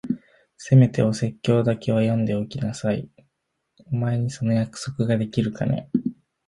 [0.57, 3.07] せめてお説教だけは読んでおきなさい。
[3.85, 5.91] お前にその約束ができるかね？